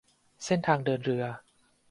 [0.45, 1.25] เส้นทางเดินเรือ